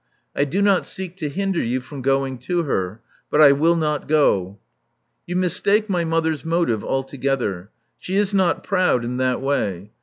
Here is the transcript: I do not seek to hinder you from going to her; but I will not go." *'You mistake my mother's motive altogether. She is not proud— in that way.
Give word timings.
I 0.35 0.45
do 0.45 0.63
not 0.63 0.87
seek 0.87 1.15
to 1.17 1.29
hinder 1.29 1.61
you 1.61 1.79
from 1.79 2.01
going 2.01 2.39
to 2.49 2.63
her; 2.63 3.01
but 3.29 3.39
I 3.39 3.51
will 3.51 3.75
not 3.75 4.07
go." 4.07 4.57
*'You 5.27 5.35
mistake 5.35 5.91
my 5.91 6.05
mother's 6.05 6.43
motive 6.43 6.83
altogether. 6.83 7.69
She 7.99 8.15
is 8.15 8.33
not 8.33 8.63
proud— 8.63 9.05
in 9.05 9.17
that 9.17 9.41
way. 9.41 9.91